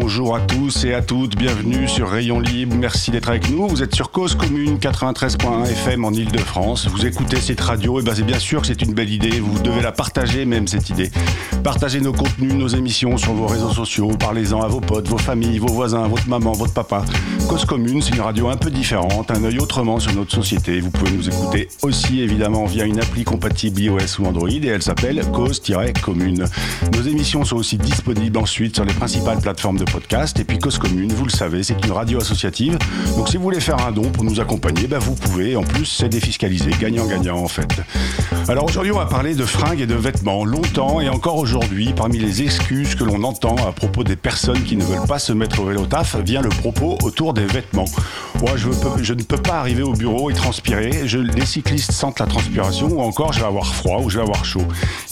[0.00, 3.68] Bonjour à tous et à toutes, bienvenue sur Rayon Libre, merci d'être avec nous.
[3.68, 6.88] Vous êtes sur Cause Commune 93.1 FM en Ile-de-France.
[6.88, 9.56] Vous écoutez cette radio, et ben c'est bien sûr que c'est une belle idée, vous
[9.62, 11.12] devez la partager même cette idée.
[11.62, 15.58] Partagez nos contenus, nos émissions sur vos réseaux sociaux, parlez-en à vos potes, vos familles,
[15.58, 17.04] vos voisins, votre maman, votre papa.
[17.48, 20.80] Cause Commune, c'est une radio un peu différente, un œil autrement sur notre société.
[20.80, 24.82] Vous pouvez nous écouter aussi évidemment via une appli compatible iOS ou Android et elle
[24.82, 26.46] s'appelle Cause-Commune.
[26.92, 30.38] Nos émissions sont aussi disponibles ensuite sur les principales plateformes de podcast.
[30.40, 32.78] Et puis Cause Commune, vous le savez, c'est une radio associative.
[33.16, 35.56] Donc si vous voulez faire un don pour nous accompagner, ben, vous pouvez.
[35.56, 37.68] En plus, c'est défiscalisé, gagnant-gagnant en fait.
[38.48, 40.44] Alors aujourd'hui, on va parler de fringues et de vêtements.
[40.44, 44.76] Longtemps et encore aujourd'hui, parmi les excuses que l'on entend à propos des personnes qui
[44.76, 47.84] ne veulent pas se mettre au vélo taf, vient le propos autour des vêtements.
[48.40, 50.90] Moi, je, veux- je ne peux pas arriver au bureau et transpirer.
[51.34, 54.44] Les cyclistes sentent la transpiration ou encore je vais avoir froid ou je vais avoir
[54.44, 54.62] chaud.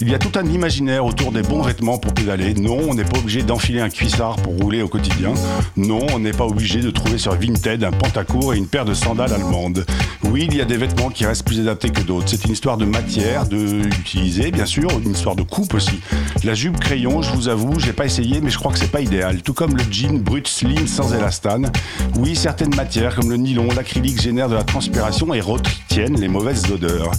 [0.01, 2.53] Il y a tout un imaginaire autour des bons vêtements pour pédaler.
[2.53, 5.33] Non, on n'est pas obligé d'enfiler un cuissard pour au quotidien.
[5.75, 8.93] Non, on n'est pas obligé de trouver sur Vinted un pantacourt et une paire de
[8.93, 9.85] sandales allemandes.
[10.23, 12.29] Oui, il y a des vêtements qui restent plus adaptés que d'autres.
[12.29, 15.99] C'est une histoire de matière, de utiliser, bien sûr, une histoire de coupe aussi.
[16.43, 19.01] La jupe crayon, je vous avoue, j'ai pas essayé, mais je crois que c'est pas
[19.01, 19.41] idéal.
[19.41, 21.69] Tout comme le jean brut slim sans élastane.
[22.17, 26.71] Oui, certaines matières comme le nylon, l'acrylique génèrent de la transpiration et retiennent les mauvaises
[26.71, 27.11] odeurs.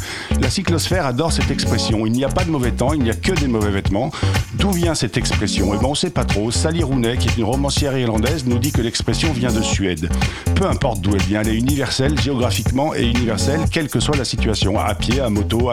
[0.45, 2.05] La cyclosphère adore cette expression.
[2.05, 4.11] Il n'y a pas de mauvais temps, il n'y a que des mauvais vêtements.
[4.59, 5.73] D'où vient cette expression?
[5.73, 6.51] Eh ben, on sait pas trop.
[6.51, 10.11] Sally Rooney, qui est une romancière irlandaise, nous dit que l'expression vient de Suède.
[10.55, 14.27] Peu importe d'où elle vient, elle est universelle géographiquement et universelle, quelle que soit la
[14.27, 15.71] situation, à pied, à moto,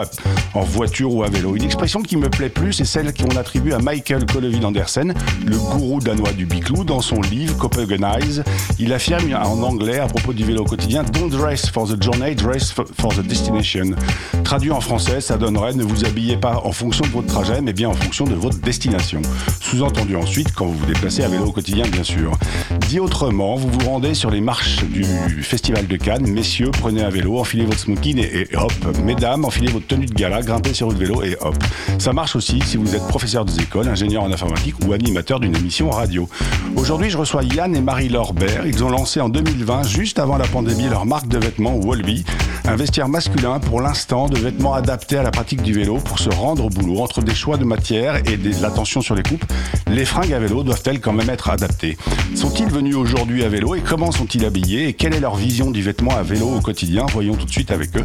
[0.54, 1.54] en voiture ou à vélo.
[1.54, 5.12] Une expression qui me plaît plus, c'est celle qu'on attribue à Michael Colville Andersen,
[5.44, 8.42] le gourou danois du biclou, dans son livre Copenhagen
[8.78, 12.72] Il affirme en anglais à propos du vélo quotidien Don't dress for the journey, dress
[12.72, 13.96] for the destination.
[14.70, 17.88] En français, ça donnerait ne vous habillez pas en fonction de votre trajet, mais bien
[17.88, 19.20] en fonction de votre destination.
[19.60, 22.32] Sous-entendu ensuite quand vous vous déplacez à vélo au quotidien, bien sûr.
[22.88, 25.04] Dit autrement, vous vous rendez sur les marches du
[25.42, 26.26] Festival de Cannes.
[26.28, 28.72] Messieurs, prenez un vélo, enfilez votre smoking et, hop.
[29.04, 31.56] Mesdames, enfilez votre tenue de gala, grimpez sur votre vélo et hop.
[31.98, 35.56] Ça marche aussi si vous êtes professeur des écoles, ingénieur en informatique ou animateur d'une
[35.56, 36.28] émission radio.
[36.76, 38.34] Aujourd'hui, je reçois Yann et Marie-Laure.
[38.64, 42.24] Ils ont lancé en 2020, juste avant la pandémie, leur marque de vêtements Wolby,
[42.64, 46.30] un vestiaire masculin pour l'instant de vêtements adaptés à la pratique du vélo pour se
[46.30, 47.00] rendre au boulot.
[47.00, 49.44] Entre des choix de matière et de l'attention sur les coupes,
[49.90, 51.96] les fringues à vélo doivent-elles quand même être adaptées?
[52.34, 55.82] Sont-ils venus aujourd'hui à vélo et comment sont-ils habillés et quelle est leur vision du
[55.82, 57.04] vêtement à vélo au quotidien?
[57.12, 58.04] Voyons tout de suite avec eux.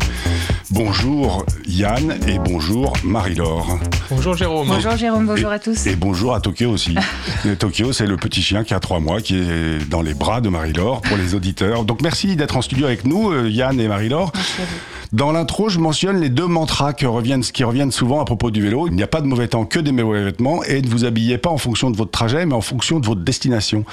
[0.71, 3.79] Bonjour Yann et bonjour Marie-Laure.
[4.09, 4.67] Bonjour Jérôme.
[4.67, 5.85] Bonjour Jérôme, bonjour Et- à tous.
[5.87, 6.95] Et bonjour à Tokyo aussi.
[7.59, 10.49] Tokyo, c'est le petit chien qui a trois mois, qui est dans les bras de
[10.49, 11.85] Marie-Laure pour les auditeurs.
[11.85, 14.31] Donc merci d'être en studio avec nous, euh, Yann et Marie-Laure.
[14.47, 15.06] 是的。
[15.13, 18.87] Dans l'intro, je mentionne les deux mantras qui reviennent, qui reviennent souvent à propos du vélo.
[18.87, 21.37] Il n'y a pas de mauvais temps, que des mauvais vêtements, et ne vous habillez
[21.37, 23.85] pas en fonction de votre trajet, mais en fonction de votre destination.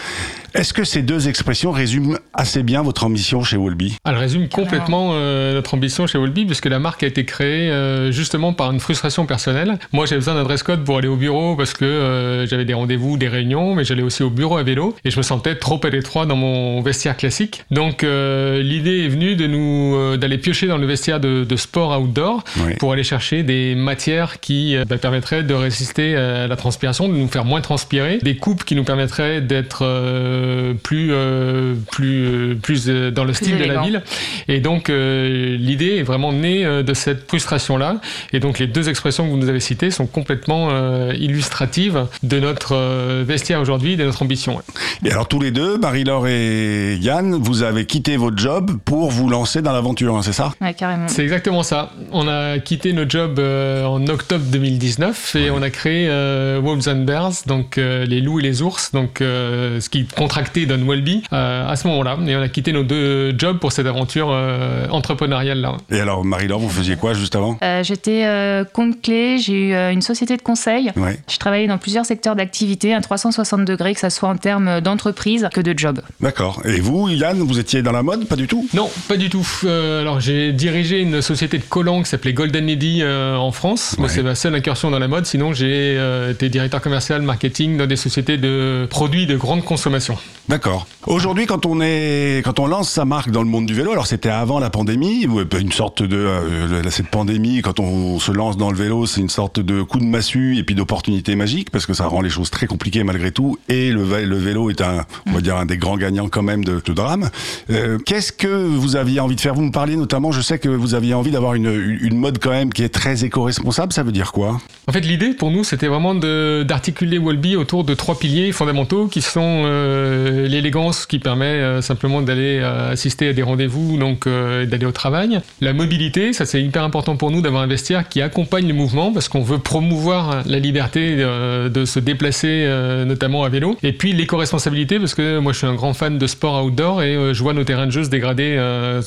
[0.55, 3.97] Est-ce que ces deux expressions résument assez bien votre ambition chez Wolby?
[4.05, 8.11] Elle résume complètement euh, notre ambition chez Wolby, puisque la marque a été créée euh,
[8.13, 9.79] justement par une frustration personnelle.
[9.93, 12.75] Moi, j'avais besoin d'un dress code pour aller au bureau parce que euh, j'avais des
[12.75, 15.81] rendez-vous, des réunions, mais j'allais aussi au bureau à vélo et je me sentais trop
[15.85, 17.65] à l'étroit dans mon vestiaire classique.
[17.71, 21.57] Donc, euh, l'idée est venue de nous euh, d'aller piocher dans le vestiaire de, de
[21.57, 22.75] sport outdoor Oui.
[22.79, 27.15] pour aller chercher des matières qui euh, bah, permettraient de résister à la transpiration, de
[27.15, 32.55] nous faire moins transpirer, des coupes qui nous permettraient d'être euh, plus euh, plus euh,
[32.61, 34.03] plus euh, dans le style de la ville.
[34.49, 38.01] Et donc euh, l'idée est vraiment née euh, de cette frustration là.
[38.33, 42.41] Et donc les deux expressions que vous nous avez citées sont complètement euh, illustratives de
[42.41, 44.61] notre euh, vestiaire aujourd'hui, de notre ambition.
[45.05, 49.29] Et alors tous les deux, Marie-Laure et Yann, vous avez quitté votre job pour vous
[49.29, 50.53] lancer dans l'aventure, hein, c'est ça?
[50.61, 50.94] Ouais, carrément.
[51.07, 51.91] C'est exactement ça.
[52.13, 56.89] On a quitté notre job euh, en octobre 2019 et on a créé euh, Wolves
[56.89, 60.85] and Bears, donc euh, les loups et les ours, donc euh, ce qui contractait Don
[60.87, 62.19] Welby euh, à ce moment-là.
[62.27, 65.77] Et on a quitté nos deux jobs pour cette aventure euh, entrepreneuriale là.
[65.91, 67.59] Et alors Marie-Laure, vous faisiez quoi juste avant?
[67.63, 70.91] Euh, J'étais euh, compte clé, j'ai eu euh, une société de conseil.
[70.97, 71.19] Ouais.
[71.31, 75.49] Je travaillais dans plusieurs secteurs d'activité, un 360 degrés, que ce soit en termes d'entreprise
[75.53, 76.01] que de job.
[76.21, 76.61] D'accord.
[76.65, 78.27] Et vous, Yann, vous étiez dans la mode?
[78.27, 78.67] Pas du tout?
[78.75, 79.47] Non, pas du tout.
[79.65, 83.53] Euh, alors j'ai dirigé dirigé une société de collants qui s'appelait Golden Lady euh, en
[83.53, 83.97] France.
[83.99, 84.15] Moi, Ouais.
[84.15, 85.25] c'est ma seule incursion dans la mode.
[85.25, 90.17] Sinon, j'ai euh, été directeur commercial marketing dans des sociétés de produits de grande consommation.
[90.49, 90.87] D'accord.
[91.07, 94.07] Aujourd'hui, quand on est, quand on lance sa marque dans le monde du vélo, alors
[94.07, 98.59] c'était avant la pandémie, ou une sorte de euh, cette pandémie, quand on se lance
[98.59, 101.87] dans le vélo, c'est une sorte de coup de massue et puis d'opportunité magique parce
[101.87, 103.59] que ça rend les choses très compliquées malgré tout.
[103.71, 106.43] Et le, vé- le vélo est un, on va dire un des grands gagnants quand
[106.43, 107.31] même de, de drame.
[107.71, 109.55] Euh, Qu'est-ce que vous aviez envie de faire?
[109.55, 112.73] Vous me parliez notamment, je sais que vous aviez envie d'avoir une, mode quand même
[112.73, 113.93] qui est très éco-responsable.
[113.93, 114.61] Ça veut dire quoi?
[114.87, 119.23] En fait, l'idée pour nous, c'était vraiment d'articuler Wolby autour de trois piliers fondamentaux qui
[119.23, 124.87] sont euh, l'élégance qui permet euh, simplement d'aller euh, assister à des rendez-vous, donc d'aller
[124.87, 125.41] au travail.
[125.61, 129.13] La mobilité, ça c'est hyper important pour nous d'avoir un vestiaire qui accompagne le mouvement
[129.13, 132.67] parce qu'on veut promouvoir la liberté de se déplacer,
[133.07, 133.77] notamment à vélo.
[133.83, 137.35] Et puis l'éco-responsabilité parce que moi je suis un grand fan de sport outdoor et
[137.35, 138.57] je vois nos terrains de jeu se dégrader,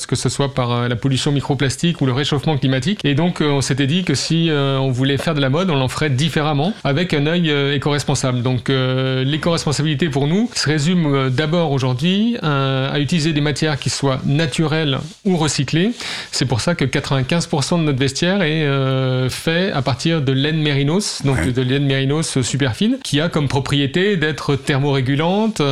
[0.08, 3.00] que ce soit par la pollution microplastique ou le réchauffement climatique.
[3.04, 5.70] Et donc euh, on s'était dit que si euh, on voulait faire de la mode,
[5.70, 8.42] on l'en ferait différemment avec un œil euh, éco-responsable.
[8.42, 14.98] Donc l'éco-responsabilité pour nous se résume d'abord aujourd'hui à utiliser des matières qui soient naturelles
[15.24, 15.92] ou recyclées.
[16.30, 21.22] C'est pour ça que 95% de notre vestiaire est fait à partir de laine mérinos,
[21.24, 21.52] donc Ouais.
[21.52, 25.62] de laine mérinos super fine, qui a comme propriété d'être thermorégulante,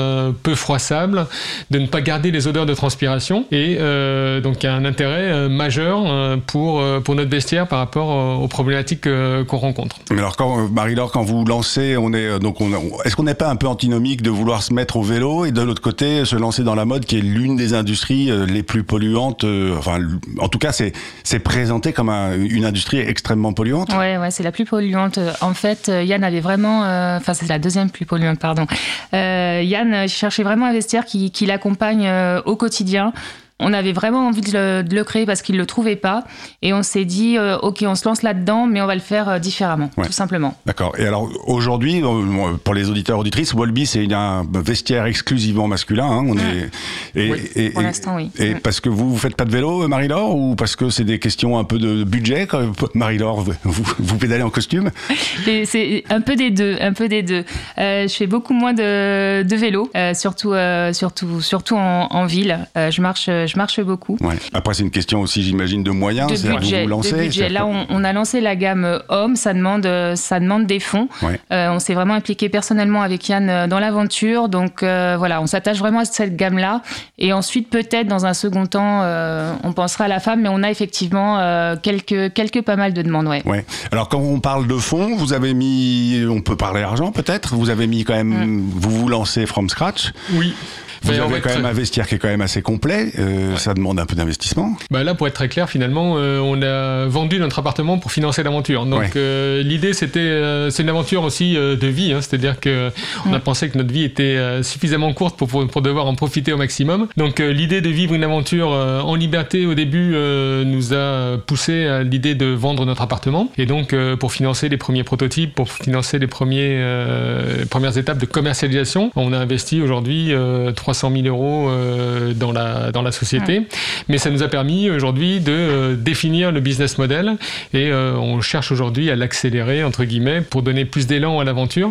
[0.42, 1.26] peu froissable,
[1.70, 5.48] de ne pas garder les odeurs de transpiration et euh, donc a un intérêt euh,
[5.76, 9.06] majeur euh, pour, euh, pour notre vestiaire par rapport euh, aux problématiques
[9.46, 9.96] qu'on rencontre.
[10.11, 12.70] Mais alors, quand, Marie-Laure, quand vous lancez, on est, donc, on,
[13.05, 15.61] est-ce qu'on n'est pas un peu antinomique de vouloir se mettre au vélo et de
[15.62, 19.44] l'autre côté se lancer dans la mode qui est l'une des industries les plus polluantes,
[19.76, 19.99] enfin,
[20.38, 20.93] en tout cas, c'est,
[21.25, 23.93] c'est présenté comme un- une industrie extrêmement polluante.
[23.93, 25.19] Ouais, ouais, c'est la plus polluante.
[25.40, 28.67] En fait, Yann avait vraiment, euh, enfin c'est la deuxième plus polluante, pardon.
[29.14, 33.12] Euh, Yann cherchait vraiment un vestiaire qui, qui l'accompagne euh, au quotidien.
[33.58, 36.25] On avait vraiment envie de le, de le créer parce qu'il le trouvait pas,
[36.61, 39.29] et on s'est dit, euh, ok, on se lance là-dedans, mais on va le faire
[39.31, 40.05] euh, différemment, Ouais.
[40.06, 40.55] tout simplement.
[40.67, 40.93] D'accord.
[40.99, 46.05] Et alors, aujourd'hui, euh, pour les auditeurs auditrices, Wolby, c'est un vestiaire exclusivement masculin.
[46.06, 46.69] hein, on est,
[47.14, 48.31] et, Oui, et- pour l'instant, oui.
[48.38, 48.61] Et Mm.
[48.61, 51.58] parce que vous, vous faites pas de vélo, Marie-Laure, ou parce que c'est des questions
[51.58, 52.47] un peu de budget
[52.94, 54.91] Marie-Laure, vous, vous pédalez en costume?
[55.64, 57.44] C'est un peu des deux, un peu des deux.
[57.79, 60.53] Euh, je fais beaucoup moins de, de vélo, surtout,
[60.93, 62.67] surtout, surtout en, en ville.
[62.76, 64.16] Je marche, je marche beaucoup.
[64.20, 64.37] Ouais.
[64.52, 66.28] Après, c'est une question aussi, j'imagine, de moyens.
[66.31, 67.12] de budget, vous vous de lancez.
[67.14, 67.48] budget.
[67.48, 70.81] Là, on, on a lancé la gamme euh, homme, ça demande, euh, ça demande des
[70.81, 71.08] fonds.
[71.22, 71.40] Ouais.
[71.52, 75.78] Euh, on s'est vraiment impliqué personnellement avec Yann dans l'aventure, donc euh, voilà, on s'attache
[75.78, 76.82] vraiment à cette gamme-là.
[77.19, 80.62] Et ensuite, peut-être dans un second temps, euh, on pensera à la femme, mais on
[80.62, 83.43] a effectivement euh, quelques, quelques pas mal de demandes, ouais.
[83.44, 83.64] Ouais.
[83.93, 87.54] Alors quand on parle de fonds, vous avez mis, on peut parler argent peut-être?
[87.54, 90.12] Vous avez mis quand même, vous vous lancez from scratch.
[90.34, 90.54] Oui.
[91.02, 93.12] Vous va avez quand très- même un vestiaire qui est quand même assez complet.
[93.19, 94.76] Euh, Ça demande un peu d'investissement.
[94.90, 98.43] Bah là, pour être très clair, finalement, euh, on a vendu notre appartement pour financer
[98.43, 98.87] l'aventure.
[98.87, 99.10] Donc Ouais.
[99.16, 102.12] euh, l'idée, c'était, euh, c'est une aventure aussi euh, de vie.
[102.12, 102.20] hein.
[102.20, 102.90] C'est-à-dire que
[103.26, 106.14] on a pensé que notre vie était euh, suffisamment courte pour, pour, pour devoir en
[106.14, 107.08] profiter au maximum.
[107.16, 111.38] Donc euh, l'idée de vivre une aventure euh, en liberté au début euh, nous a
[111.38, 113.50] poussé à l'idée de vendre notre appartement.
[113.58, 118.19] Et donc euh, pour financer les premiers prototypes, pour financer les premiers, euh, premières étapes
[118.19, 123.10] de commercialisation, on a investi aujourd'hui euh, 300 000 euros euh, dans la dans la
[123.10, 123.66] société.
[124.08, 127.38] Mais ça nous a permis aujourd'hui de euh, définir le business model
[127.74, 131.90] et euh, on cherche aujourd'hui à l'accélérer entre guillemets pour donner plus d'élan à l'aventure.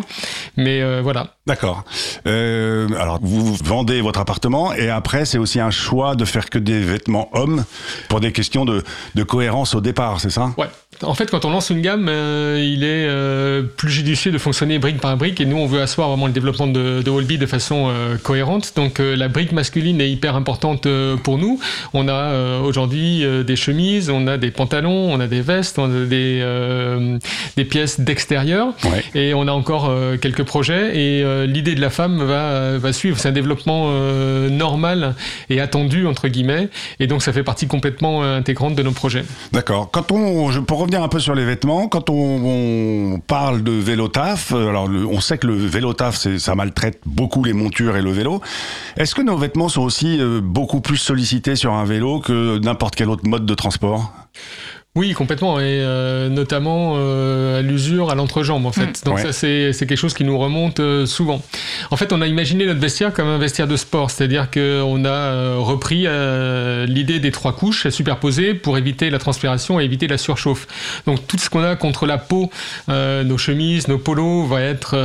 [0.56, 1.34] Mais euh, voilà.
[1.46, 1.84] D'accord.
[2.26, 6.58] Euh, alors vous vendez votre appartement et après c'est aussi un choix de faire que
[6.58, 7.64] des vêtements hommes
[8.08, 8.82] pour des questions de,
[9.14, 10.54] de cohérence au départ, c'est ça?
[10.56, 10.68] Ouais.
[11.02, 14.78] En fait, quand on lance une gamme, euh, il est euh, plus judicieux de fonctionner
[14.78, 17.46] brique par brique et nous, on veut asseoir vraiment le développement de, de Wallby de
[17.46, 18.72] façon euh, cohérente.
[18.76, 20.86] Donc, la brique masculine est hyper importante
[21.22, 21.60] pour nous.
[21.92, 26.04] On a aujourd'hui des chemises, on a des pantalons, on a des vestes, on a
[26.04, 27.18] des,
[27.56, 29.04] des pièces d'extérieur Ouais.
[29.14, 30.96] et on a encore quelques projets.
[30.96, 33.18] Et l'idée de la femme va, va suivre.
[33.18, 33.90] C'est un développement
[34.50, 35.14] normal
[35.50, 36.68] et attendu, entre guillemets.
[37.00, 39.24] Et donc, ça fait partie complètement intégrante de nos projets.
[39.52, 39.90] D'accord.
[39.90, 44.06] Quand on, je, pour revenir un peu sur les vêtements, quand on, parle de vélo
[44.06, 48.02] taf, euh, alors on sait que le vélo taf, ça maltraite beaucoup les montures et
[48.02, 48.40] le vélo.
[48.96, 52.94] Est-ce que nos vêtements sont aussi euh, beaucoup plus sollicités sur un vélo que n'importe
[52.94, 54.12] quel autre mode de transport?
[54.96, 58.86] Oui, complètement, et euh, notamment euh, à l'usure, à l'entrejambe, en fait.
[58.86, 59.04] Mm.
[59.04, 59.22] Donc Ouais.
[59.22, 61.42] ça, c'est quelque chose qui nous remonte euh, souvent.
[61.90, 65.56] En fait, on a imaginé notre vestiaire comme un vestiaire de sport, c'est-à-dire qu'on a
[65.58, 66.06] repris
[66.88, 70.66] l'idée des trois couches superposées pour éviter la transpiration et éviter la surchauffe.
[71.06, 72.50] Donc tout ce qu'on a contre la peau,
[72.88, 74.96] nos chemises, nos polos, va être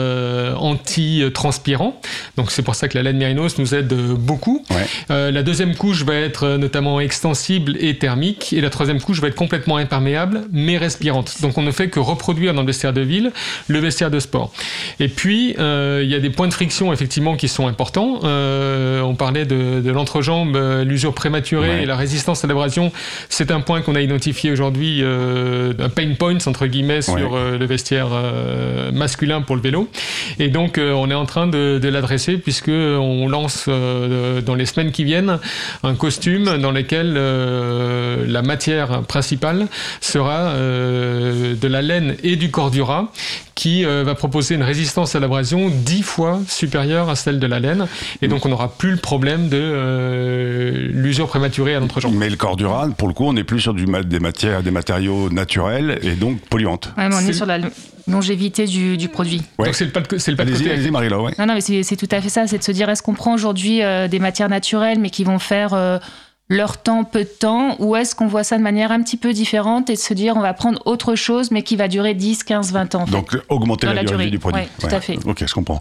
[0.57, 2.00] anti-transpirant.
[2.38, 4.63] Donc c'est pour ça que la laine mérinos nous aide beaucoup.
[4.71, 5.31] Ouais.
[5.31, 9.36] La deuxième couche va être notamment extensible et thermique, et la troisième couche va être
[9.36, 11.41] complètement imperméable mais respirante.
[11.41, 13.31] Donc on ne fait que reproduire dans le vestiaire de ville
[13.67, 14.51] le vestiaire de sport.
[15.00, 18.19] Et puis euh, il y a des points de friction effectivement qui sont importants.
[18.23, 21.83] Euh, on parlait de, de l'entrejambe, euh, l'usure prématurée Ouais.
[21.83, 22.91] et la résistance à l'abrasion.
[23.29, 27.57] C'est un point qu'on a identifié aujourd'hui, un pain point entre guillemets sur Ouais.
[27.57, 28.07] le vestiaire
[28.93, 29.89] masculin pour le vélo.
[30.39, 34.91] Et donc on est en train de, de l'adresser puisque on lance dans les semaines
[34.91, 35.39] qui viennent
[35.83, 39.67] un costume dans lequel euh, la matière principale
[40.00, 43.12] sera euh, de la laine et du cordura
[43.56, 47.60] qui euh, va proposer une résistance à l'abrasion dix fois supérieure à celle de la
[47.60, 47.88] laine
[48.22, 52.13] et donc on n'aura plus le problème de euh, l'usure prématurée à l'entrejambe.
[52.16, 55.30] Mais le cordura, pour le coup, on n'est plus sur du, des matières, des matériaux
[55.30, 56.92] naturels et donc polluantes.
[56.98, 57.60] Ouais, mais on est sur la
[58.08, 59.44] longévité du, du produit.
[59.60, 59.68] Ouais.
[59.68, 60.75] Donc c'est le pas de, c'est le pas de Allez-y, côté.
[60.75, 61.34] allez-y, Marie-Laure, ouais.
[61.38, 62.48] Non, non, mais c'est c'est tout à fait ça.
[62.48, 65.38] C'est de se dire, est-ce qu'on prend aujourd'hui euh, des matières naturelles, mais qui vont
[65.40, 66.00] faire euh,
[66.51, 69.31] leur temps, peu de temps, ou est-ce qu'on voit ça de manière un petit peu
[69.31, 72.43] différente et de se dire, on va prendre autre chose, mais qui va durer 10,
[72.43, 73.12] 15, 20 ans en fait.
[73.12, 74.62] Donc augmenter la, la durée du produit.
[74.63, 75.17] Ouais, tout à fait.
[75.25, 75.79] Ok, je comprends.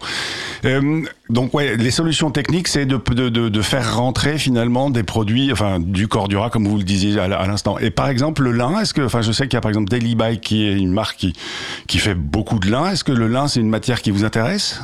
[0.65, 5.03] Euh, donc ouais, les solutions techniques, c'est de, de, de, de faire rentrer finalement des
[5.03, 7.79] produits, enfin du cordura comme vous le disiez à, à l'instant.
[7.79, 9.89] Et par exemple le lin, est-ce que, enfin je sais qu'il y a par exemple
[9.91, 11.33] Daily Bike qui est une marque qui
[11.89, 12.93] qui fait beaucoup de lin.
[12.93, 14.81] Est-ce que le lin c'est une matière qui vous intéresse?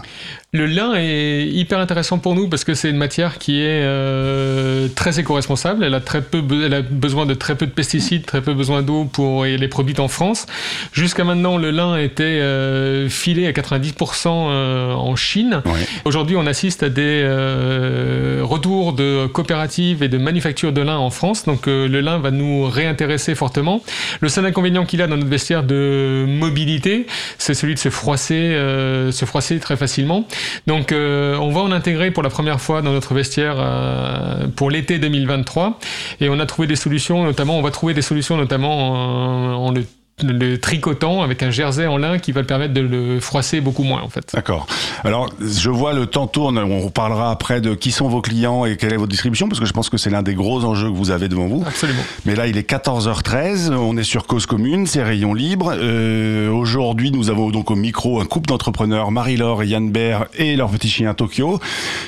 [0.52, 4.88] Le lin est hyper intéressant pour nous parce que c'est une matière qui est euh,
[4.94, 5.84] très éco-responsable.
[5.84, 8.82] Elle a très peu, elle a besoin de très peu de pesticides, très peu besoin
[8.82, 10.46] d'eau pour et les produits en France.
[10.92, 15.62] Jusqu'à maintenant, le lin était euh, filé à 90% euh, en Chine.
[15.66, 15.86] Ouais.
[16.04, 21.10] Aujourd'hui, on assiste à des euh, retours de coopératives et de manufactures de lin en
[21.10, 21.44] France.
[21.44, 23.82] Donc, euh, le lin va nous réintéresser fortement.
[24.20, 28.34] Le seul inconvénient qu'il a dans notre vestiaire de mobilité, c'est celui de se froisser,
[28.34, 30.26] euh, se froisser très facilement.
[30.66, 34.70] Donc, euh, on va en intégrer pour la première fois dans notre vestiaire euh, pour
[34.70, 35.78] l'été 2023.
[36.20, 39.70] Et on a trouvé des solutions, notamment, on va trouver des solutions notamment en, en
[39.72, 39.84] le
[40.22, 43.82] le tricotant avec un jersey en lin qui va le permettre de le froisser beaucoup
[43.82, 44.30] moins en fait.
[44.34, 44.66] D'accord.
[45.04, 46.58] Alors, je vois le temps tourne.
[46.58, 49.66] On reparlera après de qui sont vos clients et quelle est votre distribution, parce que
[49.66, 51.62] je pense que c'est l'un des gros enjeux que vous avez devant vous.
[51.66, 52.00] Absolument.
[52.24, 53.74] Mais là, il est 14h13.
[53.74, 55.74] On est sur Cause Commune, c'est Rayon Libre.
[55.76, 60.56] Euh, Aujourd'hui, nous avons donc au micro un couple d'entrepreneurs, Marie-Laure et Yann Baer et
[60.56, 61.60] leur petit chien Tokyo.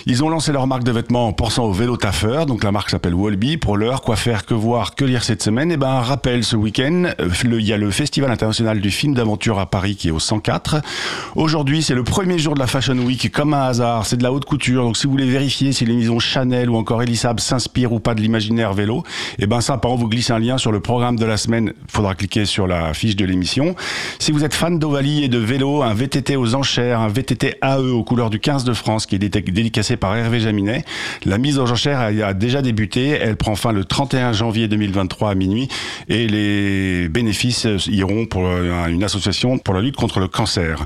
[0.07, 2.47] Ils ont lancé leur marque de vêtements en pensant au vélo taffeur.
[2.47, 3.59] Donc la marque s'appelle Wolby.
[3.59, 5.71] Pour l'heure, quoi faire, que voir, que lire cette semaine?
[5.73, 7.05] Eh ben, un rappel ce week-end.
[7.21, 10.21] euh, Il y a le Festival international du film d'aventure à Paris qui est au
[10.21, 10.77] 104.
[11.35, 13.29] Aujourd'hui, c'est le premier jour de la Fashion Week.
[13.33, 14.85] Comme un hasard, c'est de la haute couture.
[14.85, 18.15] Donc si vous voulez vérifier si les maisons Chanel ou encore Elisab s'inspirent ou pas
[18.15, 19.03] de l'imaginaire vélo,
[19.41, 21.73] eh ben sympa, on vous glisse un lien sur le programme de la semaine.
[21.89, 23.75] Il faudra cliquer sur la fiche de l'émission.
[24.21, 27.79] Si vous êtes fan d'Ovalie et de vélo, un VTT aux enchères, un VTT AE
[27.81, 30.85] aux couleurs du 15 de France qui est dé- dédicacé par Hervé Jaminet.
[31.25, 33.09] La mise aux enchères a, a déjà débuté.
[33.09, 35.67] Elle prend fin le 31 janvier 2023 à minuit
[36.09, 40.85] et les bénéfices euh, iront pour une association pour la lutte contre le cancer.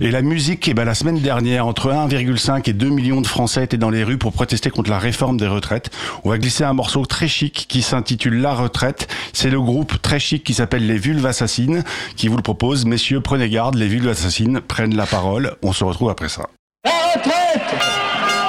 [0.00, 3.64] Et la musique, eh ben, la semaine dernière, entre 1,5 et 2 millions de Français
[3.64, 5.90] étaient dans les rues pour protester contre la réforme des retraites.
[6.24, 9.08] On va glisser un morceau très chic qui s'intitule La retraite.
[9.32, 11.84] C'est le groupe très chic qui s'appelle Les Vulves Assassines
[12.16, 12.84] qui vous le propose.
[12.84, 15.56] Messieurs, prenez garde, les Vulves Assassines prennent la parole.
[15.62, 16.44] On se retrouve après ça.
[16.84, 17.74] La retraite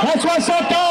[0.01, 0.85] à 60 ans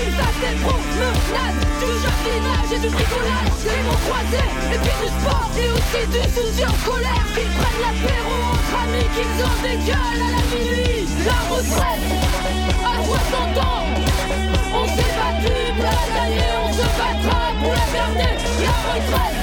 [0.00, 5.08] Ils fassent des promenades, du jardinage et du bricolage Des mots croisés, et puis du
[5.18, 10.30] sport et aussi du soutien scolaire Qu'ils prennent l'apéro entre amis, qu'ils en dégueulent à
[10.36, 11.08] la minuit.
[11.26, 12.06] La retraite,
[12.78, 13.84] à 60 ans,
[14.72, 18.34] On s'est battu pour la gagner, on se battra pour la garder.
[18.62, 19.37] La retraite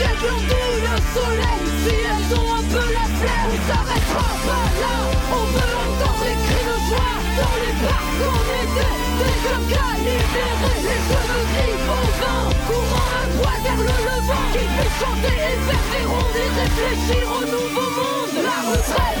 [0.00, 1.60] qu'elles glandouillent le soleil.
[1.84, 4.96] Si elles ont un peu la flemme On s'arrêtera pas là,
[5.32, 10.80] on veut entendre les cris de joie Dans les parcs on était des cocas libérés
[10.88, 15.58] Les cheveux gris au vent, courant un poids vers le levant Qui fait chanter et
[15.68, 18.36] faire des rondes et réfléchir au nouveau monde.
[18.44, 19.20] La retraite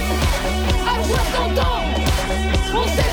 [0.86, 1.84] à 60 ans
[2.74, 3.12] On s'est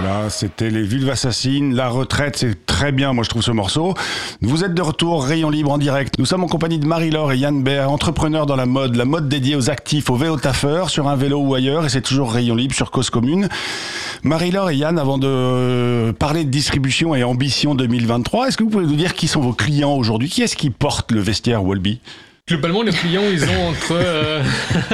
[0.00, 1.74] voilà, c'était les Vulves Assassines.
[1.74, 3.94] La retraite, c'est très bien, moi je trouve ce morceau.
[4.40, 6.20] Vous êtes de retour, Rayon Libre en direct.
[6.20, 9.28] Nous sommes en compagnie de Marie-Laure et Yann Béa, entrepreneurs dans la mode, la mode
[9.28, 12.54] dédiée aux actifs, aux vélo taffeurs, sur un vélo ou ailleurs, et c'est toujours Rayon
[12.54, 13.48] Libre sur Cause Commune.
[14.22, 18.86] Marie-Laure et Yann, avant de parler de distribution et ambition 2023, est-ce que vous pouvez
[18.86, 20.28] nous dire qui sont vos clients aujourd'hui?
[20.28, 21.98] Qui est-ce qui porte le vestiaire Walby?
[22.48, 23.92] Globalement, les clients, ils ont entre.
[23.92, 24.42] euh,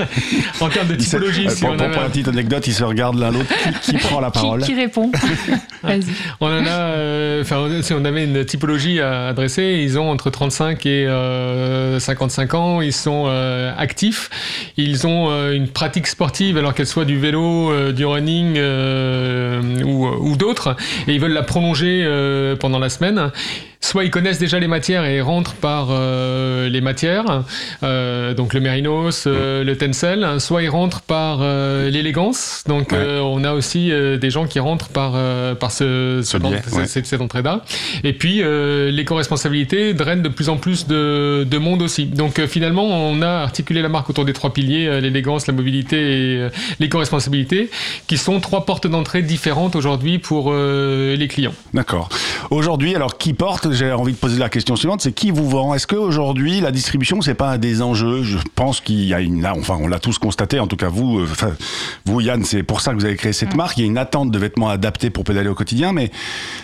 [0.60, 2.74] en termes de typologie, Euh, si pour, on pour- a- pour la petite anecdote, ils
[2.74, 3.46] se regardent l'un l'autre.
[3.82, 5.10] Qui, qui prend la Qui, parole qui répond
[5.82, 6.00] Vas-y.
[6.40, 10.30] On en a, euh, enfin, si on avait une typologie à adresser, ils ont entre
[10.30, 14.30] 35 et euh, 55 ans, ils sont euh, actifs,
[14.76, 19.82] ils ont euh, une pratique sportive, alors qu'elle soit du vélo, euh, du running euh,
[19.84, 23.30] ou, ou d'autres, et ils veulent la prolonger euh, pendant la semaine.
[23.80, 27.43] Soit ils connaissent déjà les matières et rentrent par euh, les matières,
[27.82, 33.18] euh, donc le mérinos, euh, le tencel, soit ils rentrent par euh, l'élégance, donc Ouais.
[33.22, 35.12] on a aussi des gens qui rentrent par,
[35.56, 36.86] par ce, ce biais, ce- ouais.
[36.86, 37.62] cette, cette entrée-là.
[38.04, 38.42] Et puis
[38.94, 42.06] l'éco-responsabilité draine de plus en plus de, de monde aussi.
[42.06, 45.96] Donc finalement, on a articulé la marque autour des trois piliers, l'élégance, la mobilité
[46.44, 46.48] et
[46.80, 47.70] l'éco-responsabilité,
[48.06, 51.54] qui sont trois portes d'entrée différentes aujourd'hui pour les clients.
[51.72, 52.08] D'accord.
[52.50, 53.72] Aujourd'hui, alors qui porte?
[53.72, 55.74] J'ai envie de poser la question suivante, c'est qui vous vend?
[55.74, 59.46] Est-ce qu'aujourd'hui, la distribution, c'est pas un des enjeux Je pense qu'il y a une,
[59.46, 61.52] enfin, on l'a tous constaté, en tout cas vous, euh, enfin,
[62.04, 63.76] vous Yann, c'est pour ça que vous avez créé cette marque.
[63.78, 66.10] Il y a une attente de vêtements adaptés pour pédaler au quotidien, mais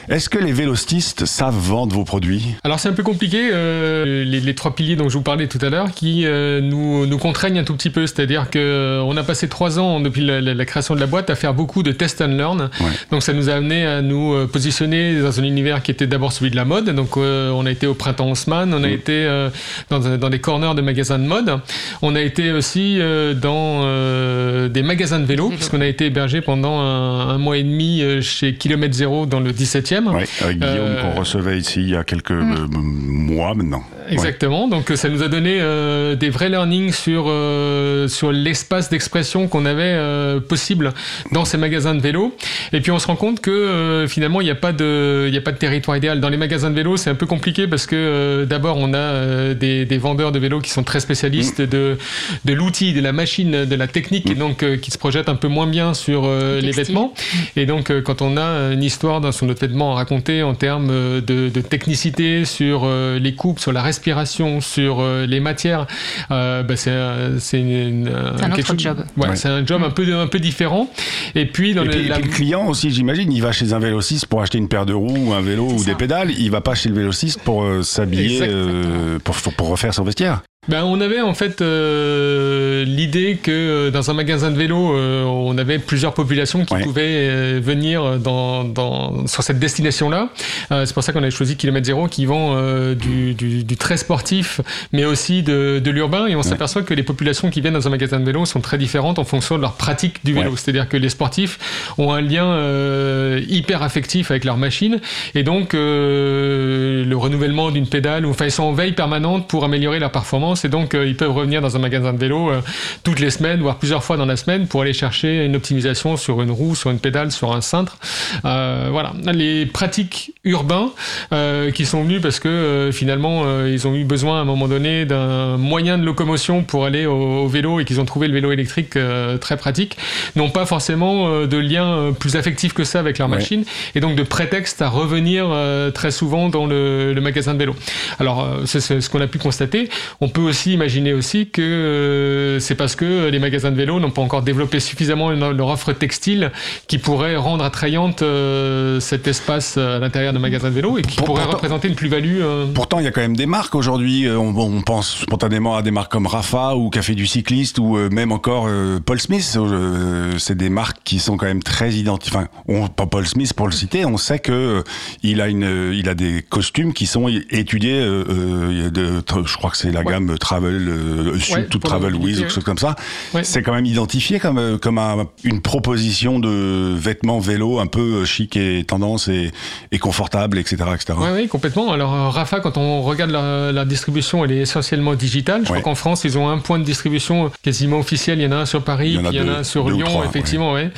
[0.09, 2.55] est-ce que les vélostistes savent vendre vos produits?
[2.65, 5.59] Alors c'est un peu compliqué, euh, les, les trois piliers dont je vous parlais tout
[5.63, 8.07] à l'heure, qui euh, nous, nous contraignent un tout petit peu.
[8.07, 11.07] C'est-à-dire que euh, on a passé trois ans depuis la, la- la création de la
[11.07, 12.61] boîte à faire beaucoup de test and learn.
[12.81, 12.87] Ouais.
[13.11, 16.51] Donc ça nous a amené à nous positionner dans un univers qui était d'abord celui
[16.51, 16.91] de la mode.
[16.91, 19.49] Donc euh, on a été au printemps Haussmann, on a été euh,
[19.91, 21.59] dans, dans des corners de magasins de mode.
[22.03, 25.57] On a été aussi euh, dans euh, des magasins de vélo, Vélo.
[25.57, 29.41] puisqu'on a été hébergé pendant un, un mois et demi euh, chez Kilomètre Zéro dans
[29.41, 30.09] le 17e.
[30.09, 33.83] Ouais, avec Guillaume Euh, qu'on recevait ici il y a quelques euh, mois maintenant.
[34.11, 34.67] Exactement.
[34.67, 39.65] Donc ça nous a donné euh, des vrais learnings sur euh, sur l'espace d'expression qu'on
[39.65, 40.93] avait euh, possible
[41.31, 42.35] dans ces magasins de vélo.
[42.73, 45.35] Et puis on se rend compte que euh, finalement il n'y a pas de il
[45.35, 46.97] y a pas de territoire idéal dans les magasins de vélo.
[46.97, 50.40] C'est un peu compliqué parce que euh, d'abord on a euh, des, des vendeurs de
[50.41, 51.99] vélos qui sont très spécialistes de
[52.45, 55.35] de l'outil, de la machine, de la technique et donc euh, qui se projettent un
[55.37, 57.13] peu moins bien sur euh, les vêtements.
[57.57, 60.55] Et donc, euh, quand on a une histoire dans son notre vêtement à raconter en
[60.55, 65.87] termes de, de technicité sur euh, les coupes, sur la respiration, sur euh, les matières,
[66.31, 69.05] euh, bah, c'est un- c'est une- une- C'est un quelque autre chose- job.
[69.17, 69.37] Ouais, Ouais.
[69.37, 70.89] c'est un job un peu un peu différent.
[71.35, 73.51] Et puis dans Et le, puis, et la- puis le client aussi, j'imagine, il va
[73.53, 76.31] chez un vélociste pour acheter une paire de roues ou un vélo ou des pédales.
[76.39, 80.30] Il va pas chez le vélociste pour euh, s'habiller, euh, pour refaire son vestiaire.
[80.31, 84.95] yeah, Ben, on avait en fait euh, l'idée que euh, dans un magasin de vélo,
[84.95, 86.83] euh, on avait plusieurs populations qui Ouais.
[86.83, 90.29] pouvaient euh, venir dans, dans- sur cette destination-là.
[90.71, 93.77] Euh, c'est pour ça qu'on a choisi Kilomètre Zéro qui vend euh, du, du- du
[93.79, 94.61] très sportif,
[94.93, 96.27] mais aussi de, de l'urbain.
[96.27, 98.77] Et on s'aperçoit que les populations qui viennent dans un magasin de vélo sont très
[98.77, 100.51] différentes en fonction de leur pratique du vélo.
[100.51, 100.57] Ouais.
[100.59, 101.59] C'est-à-dire que les sportifs
[101.97, 105.01] ont un lien euh, hyper affectif avec leur machine.
[105.35, 109.99] Et donc, euh, le renouvellement d'une pédale, enfin, ils sont en veille permanente pour améliorer
[109.99, 110.50] leur performance.
[110.65, 112.61] Et donc, euh, ils peuvent revenir dans un magasin de vélo euh,
[113.05, 116.43] toutes les semaines, voire plusieurs fois dans la semaine, pour aller chercher une optimisation sur
[116.43, 117.99] une roue, sur une pédale, sur un cintre.
[118.45, 119.13] Euh, voilà.
[119.33, 120.91] Les pratiques urbains
[121.33, 124.45] euh, qui sont venus parce que euh, finalement, euh, ils ont eu besoin à un
[124.45, 128.29] moment donné d'un moyen de locomotion pour aller au, au vélo et qu'ils ont trouvé
[128.29, 129.97] le vélo électrique euh, très pratique,
[130.37, 133.37] n'ont pas forcément de lien plus affectif que ça avec leur Ouais.
[133.37, 137.59] machine et donc de prétexte à revenir euh, très souvent dans le, le magasin de
[137.59, 137.77] vélo.
[138.19, 139.89] Alors, euh, c'est c'est ce qu'on a pu constater.
[140.21, 144.11] On peut aussi imaginer aussi que euh, c'est parce que les magasins de vélo n'ont
[144.11, 146.51] pas encore développé suffisamment leur offre textile
[146.87, 151.17] qui pourrait rendre attrayante euh, cet espace à l'intérieur d'un magasin de vélo et qui
[151.17, 152.41] Pour- pourrait pourtant- représenter une plus-value.
[152.41, 154.27] euh, Pourtant, il y a quand même des marques aujourd'hui.
[154.27, 157.97] euh, On, on pense spontanément à des marques comme Rafa ou Café du Cycliste ou
[157.97, 159.57] euh, même encore euh, Paul Smith.
[159.57, 162.37] Euh, c'est des marques qui sont quand même très identifiées.
[162.39, 164.83] Enfin, on, pas Paul Smith pour le citer, on sait que euh,
[165.23, 168.01] il a une, euh, il a des costumes qui sont étudiés.
[168.01, 170.13] euh, euh, de, je crois que c'est la Ouais.
[170.13, 172.35] gamme Travel, euh, Sud Ouais, to pour la Travel With ou ouais.
[172.43, 172.97] quelque chose comme ça.
[173.35, 173.45] Ouais.
[173.45, 178.25] C'est quand même identifié comme euh, comme un- une proposition de vêtements vélo un peu
[178.25, 179.51] chic et tendance et,
[179.93, 181.15] et confortable, etc., etc.
[181.19, 181.93] Oui, oui, complètement.
[181.93, 185.63] Alors, euh, Rafa, quand on regarde la, la distribution, elle est essentiellement digitale.
[185.67, 185.81] Je Ouais.
[185.81, 188.39] crois qu'en France, ils ont un point de distribution quasiment officiel.
[188.39, 189.49] Il y en a un sur Paris, Il y en a puis il y en
[189.49, 190.73] a deux- un sur Lyon, trois, effectivement.
[190.73, 190.91] Ouais.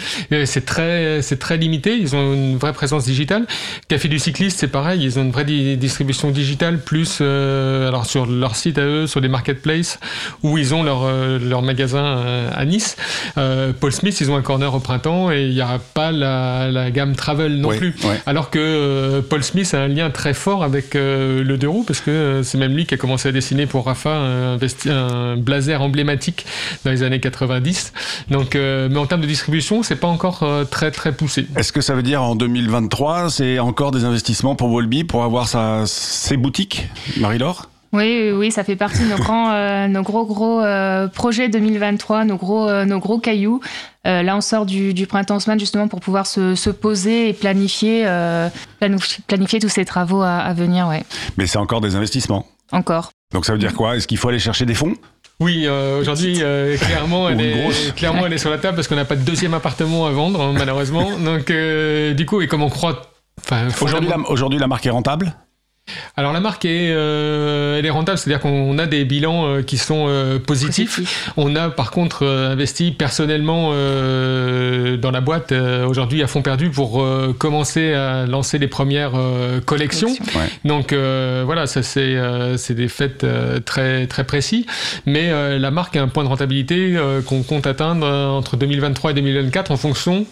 [0.45, 1.97] C'est très, c'est très limité.
[1.97, 3.47] Ils ont une vraie présence digitale.
[3.89, 5.01] Café du cycliste, c'est pareil.
[5.03, 9.07] Ils ont une vraie di- distribution digitale, plus euh, alors sur leur site à eux,
[9.07, 9.99] sur des marketplaces,
[10.43, 12.97] où ils ont leur, euh, leur magasin euh, à Nice.
[13.39, 16.71] Euh, Paul Smith, ils ont un corner au printemps et il n'y aura pas la,
[16.71, 17.95] la gamme travel non plus.
[18.05, 18.21] ouais.
[18.27, 22.43] Alors que Paul Smith a un lien très fort avec le deux roues, parce que
[22.45, 26.45] c'est même lui qui a commencé à dessiner pour Rafa un, blazer emblématique
[26.85, 27.93] dans les années 90.
[28.31, 31.47] Donc, mais en termes de distribution, c'est pas encore très très poussé.
[31.57, 35.49] Est-ce que ça veut dire en 2023, c'est encore des investissements pour Wolby pour avoir
[35.49, 37.72] sa, ses boutiques, Marie-Laure?
[37.93, 41.49] Oui, oui, oui, ça fait partie de nos grands, euh, nos gros gros euh, projets
[41.51, 43.61] 2023, nos gros, euh, nos gros cailloux.
[44.07, 47.33] Euh, là, on sort du, du printemps semaine justement pour pouvoir se, se poser et
[47.35, 48.49] planifier, euh,
[48.81, 51.03] planif- planifier tous ces travaux à, à venir, ouais.
[51.37, 52.47] Mais c'est encore des investissements.
[52.73, 53.11] Encore.
[53.35, 53.97] Donc ça veut dire quoi?
[53.97, 54.95] Est-ce qu'il faut aller chercher des fonds?
[55.39, 58.97] Oui, euh, aujourd'hui, euh, clairement, elle est, clairement, elle est sur la table parce qu'on
[58.97, 61.19] n'a pas de deuxième appartement à vendre, hein, malheureusement.
[61.25, 63.03] Donc, euh, du coup, et comme on croit.
[63.83, 65.35] Aujourd'hui, la, aujourd'hui, la marque est rentable?
[66.17, 69.79] Alors la marque est, euh, elle est rentable, c'est-à-dire qu'on a des bilans euh, qui
[69.79, 70.97] sont euh, positifs.
[70.97, 71.33] Positif.
[71.37, 76.43] On a par contre euh, investi personnellement euh, dans la boîte euh, aujourd'hui à fond
[76.43, 80.09] perdu pour euh, commencer à lancer les premières euh, collections.
[80.15, 80.41] Collection.
[80.41, 80.47] Ouais.
[80.65, 84.67] Donc euh, voilà, ça c'est euh, des faits euh, très très précis,
[85.07, 88.57] mais euh, la marque a un point de rentabilité euh, qu'on compte atteindre euh, entre
[88.57, 90.25] 2023 et 2024 en fonction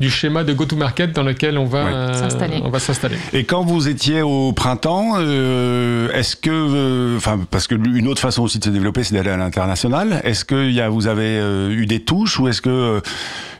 [0.00, 1.90] du schéma de go-to-market dans lequel on va Ouais.
[1.92, 2.60] euh, S'installer.
[2.64, 3.16] on va s'installer.
[3.34, 8.20] Et quand vous étiez au printemps, euh, est-ce que, euh, enfin, parce que une autre
[8.20, 10.20] façon aussi de se développer, c'est d'aller à l'international.
[10.24, 13.00] Est-ce que y a, vous avez euh, eu des touches ou est-ce que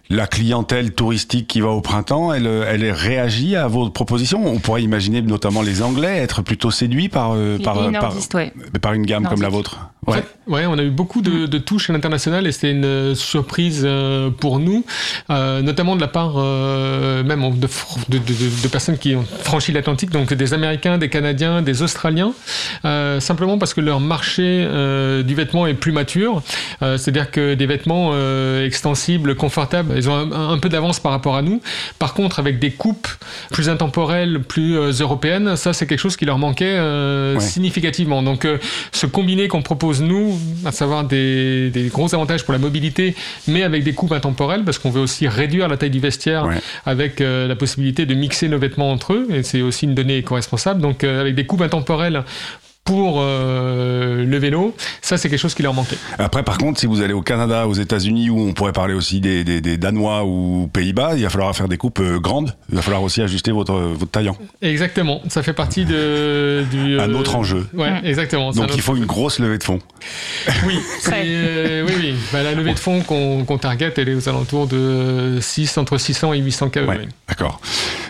[0.09, 4.47] la clientèle touristique qui va au printemps, elle, elle réagit à vos propositions?
[4.47, 8.53] On pourrait imaginer notamment les Anglais être plutôt séduits par par, par, nordistes, ouais.
[8.81, 9.79] par une gamme comme la vôtre.
[10.07, 13.15] En fait, ouais, on a eu beaucoup de, de touches à l'international et c'était une
[13.17, 14.85] surprise euh, pour nous,
[15.31, 17.67] euh, notamment de la part euh, même de,
[18.09, 22.33] de, de- personnes qui ont franchi l'Atlantique, donc des Américains, des Canadiens, des Australiens,
[22.85, 26.43] euh, simplement parce que leur marché euh, du vêtement est plus mature.
[26.83, 31.11] Euh, C'est-à-dire que des vêtements euh, extensibles, confortables, ils ont un, un peu d'avance par
[31.13, 31.61] rapport à nous.
[31.99, 33.09] Par contre, avec des coupes
[33.51, 37.41] plus intemporelles, plus européennes, ça c'est quelque chose qui leur manquait euh, Ouais.
[37.41, 38.23] significativement.
[38.23, 38.59] Donc euh,
[38.93, 43.15] ce combiné qu'on propose nous, à savoir des, des gros avantages pour la mobilité,
[43.49, 46.57] mais avec des coupes intemporelles, parce qu'on veut aussi réduire la taille du vestiaire Ouais.
[46.85, 50.19] avec euh, la possibilité de mixer nos vêtements entre eux, et c'est aussi une donnée
[50.19, 50.81] éco-responsable.
[50.81, 52.23] Donc euh, avec des coupes intemporelles
[52.87, 55.99] pour euh, le vélo, ça c'est quelque chose qui leur manquait.
[56.19, 59.21] Après, par contre, si vous allez au Canada, aux États-Unis, où on pourrait parler aussi
[59.21, 62.55] des, des, des Danois ou Pays-Bas, il va falloir faire des coupes euh, grandes.
[62.71, 64.37] Il va falloir aussi ajuster votre, votre taillant.
[64.63, 66.99] Exactement, ça fait partie de, du...
[66.99, 67.67] Un euh, autre enjeu.
[67.75, 68.51] Ouais, exactement.
[68.51, 69.81] un Donc il faut une grosse levée de fonds.
[70.67, 70.79] Oui,
[71.13, 72.15] euh, oui, oui.
[72.33, 75.99] Bah, la levée de fonds qu'on qu'on target, elle est aux alentours de 6, entre
[75.99, 76.79] 600 et 800 KE.
[76.81, 77.09] Ouais, oui.
[77.29, 77.61] d'accord.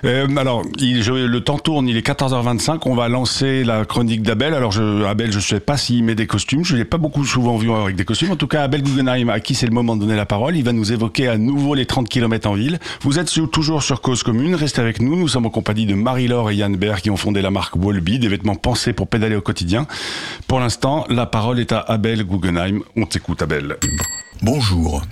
[0.04, 2.80] Euh, alors, il- je- le temps tourne, il est 14h25.
[2.86, 4.54] On va lancer la chronique d'Abel.
[4.54, 6.64] Alors, Alors, Abel, je ne sais pas s'il met des costumes.
[6.64, 8.32] Je ne l'ai pas beaucoup souvent vu avec des costumes.
[8.32, 10.64] En tout cas, Abel Guggenheim, à qui c'est le moment de donner la parole, il
[10.64, 12.80] va nous évoquer à nouveau les 30 km en ville.
[13.02, 14.56] Vous êtes toujours sur Cause Commune.
[14.56, 15.14] Restez avec nous.
[15.14, 18.18] Nous sommes en compagnie de Marie-Laure et Yann Bert qui ont fondé la marque Wolby,
[18.18, 19.86] des vêtements pensés pour pédaler au quotidien.
[20.48, 22.80] Pour l'instant, la parole est à Abel Guggenheim.
[22.96, 23.76] On t'écoute, Abel.
[24.42, 25.02] Bonjour.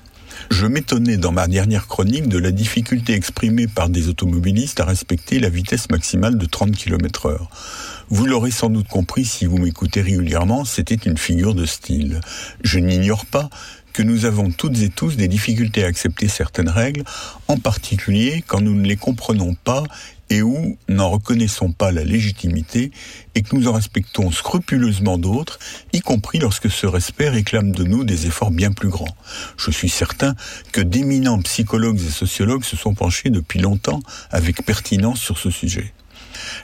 [0.50, 5.38] Je m'étonnais dans ma dernière chronique de la difficulté exprimée par des automobilistes à respecter
[5.38, 7.48] la vitesse maximale de 30 km heure.
[8.10, 12.20] Vous l'aurez sans doute compris si vous m'écoutez régulièrement, c'était une figure de style.
[12.62, 13.48] Je n'ignore pas
[13.94, 17.04] que nous avons toutes et tous des difficultés à accepter certaines règles,
[17.48, 19.84] en particulier quand nous ne les comprenons pas
[20.30, 22.90] et où n'en reconnaissons pas la légitimité
[23.34, 25.58] et que nous en respectons scrupuleusement d'autres,
[25.92, 29.16] y compris lorsque ce respect réclame de nous des efforts bien plus grands.
[29.56, 30.34] Je suis certain
[30.72, 35.94] que d'éminents psychologues et sociologues se sont penchés depuis longtemps avec pertinence sur ce sujet.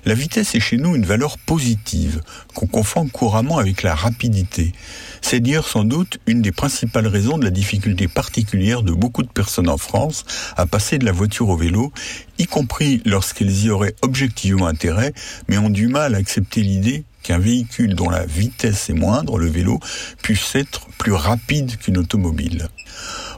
[0.05, 2.21] La vitesse est chez nous une valeur positive,
[2.55, 4.73] qu'on confond couramment avec la rapidité.
[5.21, 9.29] C'est dire sans doute une des principales raisons de la difficulté particulière de beaucoup de
[9.29, 10.25] personnes en France
[10.57, 11.93] à passer de la voiture au vélo,
[12.39, 15.13] y compris lorsqu'elles y auraient objectivement intérêt,
[15.49, 19.49] mais ont du mal à accepter l'idée qu'un véhicule dont la vitesse est moindre, le
[19.49, 19.79] vélo,
[20.23, 22.69] puisse être plus rapide qu'une automobile.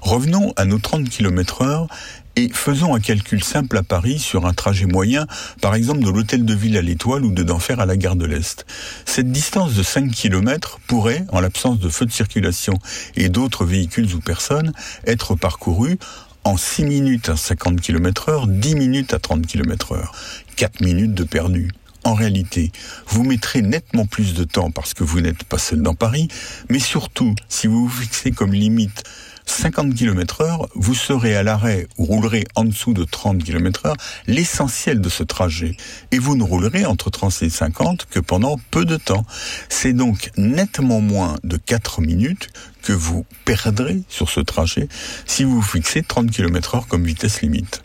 [0.02, 1.88] Revenons à nos 30 km heure
[2.36, 5.26] et faisons un calcul simple à Paris sur un trajet moyen,
[5.60, 8.24] par exemple de l'hôtel de ville à l'Étoile ou de d'enfer à la gare de
[8.24, 8.64] l'Est.
[9.04, 12.74] Cette distance de 5 km pourrait, en l'absence de feux de circulation
[13.16, 14.72] et d'autres véhicules ou personnes,
[15.06, 15.98] être parcourue
[16.44, 20.12] en 6 minutes à 50 km heure, 10 minutes à 30 km heure.
[20.56, 21.70] 4 minutes de perdu.
[22.04, 22.72] En réalité,
[23.06, 26.26] vous mettrez nettement plus de temps parce que vous n'êtes pas seul dans Paris,
[26.68, 29.04] mais surtout, si vous vous fixez comme limite
[29.46, 33.96] 50 km heure, vous serez à l'arrêt ou roulerez en dessous de 30 km heure
[34.26, 35.76] l'essentiel de ce trajet.
[36.10, 39.24] Et vous ne roulerez entre 30 et 50 que pendant peu de temps.
[39.68, 42.50] C'est donc nettement moins de 4 minutes
[42.82, 44.88] que vous perdrez sur ce trajet
[45.26, 47.82] si vous fixez 30 km heure comme vitesse limite.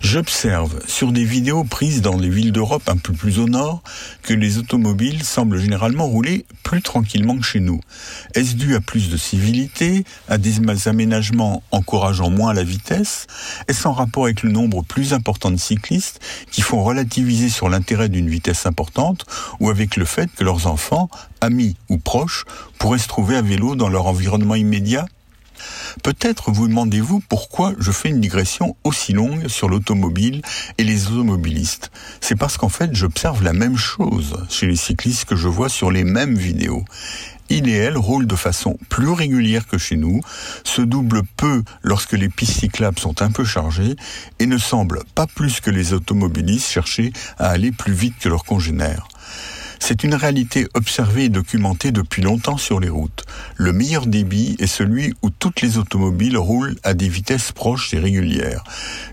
[0.00, 3.82] J'observe sur des vidéos prises dans les villes d'Europe un peu plus au nord
[4.22, 7.80] que les automobiles semblent généralement rouler plus tranquillement que chez nous.
[8.34, 13.26] Est-ce dû à plus de civilité, à des aménagements encourageant moins la vitesse?
[13.68, 18.08] Est-ce en rapport avec le nombre plus important de cyclistes qui font relativiser sur l'intérêt
[18.08, 19.24] d'une vitesse importante
[19.60, 21.10] ou avec le fait que leurs enfants,
[21.40, 22.44] amis ou proches,
[22.78, 25.06] pourraient se trouver à vélo dans leur environnement immédiat
[26.02, 30.42] Peut-être vous demandez-vous pourquoi je fais une digression aussi longue sur l'automobile
[30.78, 31.90] et les automobilistes.
[32.20, 35.90] C'est parce qu'en fait, j'observe la même chose chez les cyclistes que je vois sur
[35.90, 36.84] les mêmes vidéos.
[37.48, 40.20] Il et elle roulent de façon plus régulière que chez nous,
[40.64, 43.96] se doublent peu lorsque les pistes cyclables sont un peu chargées
[44.38, 48.44] et ne semblent pas plus que les automobilistes chercher à aller plus vite que leurs
[48.44, 49.06] congénères.
[49.84, 53.24] C'est une réalité observée et documentée depuis longtemps sur les routes.
[53.56, 57.98] Le meilleur débit est celui où toutes les automobiles roulent à des vitesses proches et
[57.98, 58.62] régulières.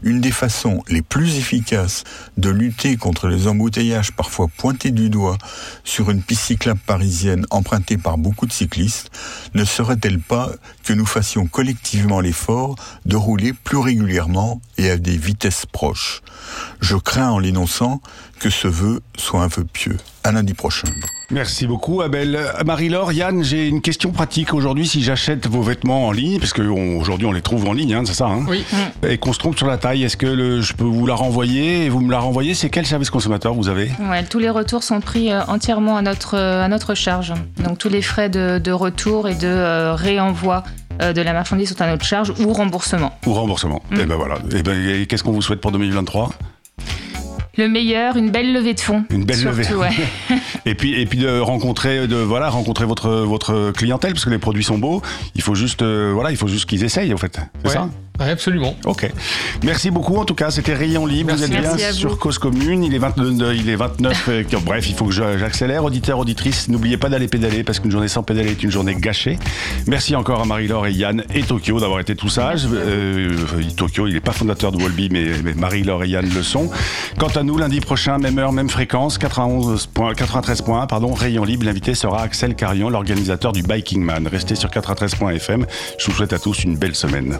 [0.03, 2.03] Une des façons les plus efficaces
[2.37, 5.39] de lutter contre les embouteillages parfois pointés du doigt
[5.83, 9.09] sur une piste cyclable parisienne empruntée par beaucoup de cyclistes
[9.55, 10.51] ne serait-elle pas
[10.83, 12.75] que nous fassions collectivement l'effort
[13.07, 16.21] de rouler plus régulièrement et à des vitesses proches?
[16.79, 18.01] Je crains en l'énonçant
[18.39, 19.97] que ce vœu soit un vœu pieux.
[20.23, 20.87] À lundi prochain.
[21.31, 22.39] Merci beaucoup, Abel.
[22.65, 24.87] Marie-Laure, Yann, j'ai une question pratique aujourd'hui.
[24.87, 28.03] Si j'achète vos vêtements en ligne, parce qu'aujourd'hui on, on les trouve en ligne, hein,
[28.05, 28.63] c'est ça hein Oui.
[29.07, 31.85] Et qu'on se trompe sur la taille, est-ce que le, je peux vous la renvoyer
[31.85, 32.53] et vous me la renvoyez?
[32.55, 33.91] C'est quel service consommateur vous avez?
[34.09, 37.33] Ouais, tous les retours sont pris euh, entièrement à notre, euh, à notre charge.
[37.63, 40.63] Donc tous les frais de, de retour et de euh, réenvoi
[40.99, 43.17] de la marchandise sont à notre charge ou remboursement.
[43.25, 43.81] Ou remboursement.
[43.89, 43.99] Mm.
[44.01, 44.35] Et ben voilà.
[44.51, 46.29] Et ben, et qu'est-ce qu'on vous souhaite pour 2023
[47.59, 49.03] Le meilleur, une belle levée de fonds.
[49.09, 49.75] Une belle Surtout, levée.
[49.75, 49.89] ouais.
[50.65, 54.37] Et puis et puis de rencontrer de voilà rencontrer votre votre clientèle parce que les
[54.37, 55.01] produits sont beaux.
[55.35, 57.37] Il faut juste euh, voilà il faut juste qu'ils essayent en fait.
[57.63, 57.73] C'est Ouais.
[57.73, 57.89] ça?
[58.19, 58.75] Ouais, absolument.
[58.85, 59.09] Ok.
[59.63, 60.17] Merci beaucoup.
[60.17, 61.29] En tout cas, c'était Rayon Libre.
[61.29, 61.45] Merci.
[61.45, 62.83] Vous êtes Merci bien sur Cause Commune.
[62.83, 63.55] Il est 29.
[63.55, 65.83] Il est 29 euh, que- bref, il faut que je- j'accélère.
[65.85, 69.37] Auditeurs, auditrices, n'oubliez pas d'aller pédaler parce qu'une journée sans pédaler est une journée gâchée.
[69.87, 72.67] Merci encore à Marie-Laure et Yann et Tokyo d'avoir été tout sages.
[72.71, 73.35] Euh,
[73.77, 76.69] Tokyo, il n'est pas fondateur de Wolby, mais, mais Marie-Laure et Yann le sont.
[77.17, 81.65] Quant à nous, lundi prochain, même heure, même fréquence, 91 points- 93.1, pardon, Rayon Libre.
[81.65, 84.27] L'invité sera Axel Carion, l'organisateur du Biking Man.
[84.27, 85.65] Restez sur 93.fm.
[85.97, 87.37] Je vous souhaite à tous une belle semaine.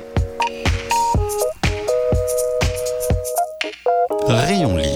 [4.30, 4.89] Rayon Libre.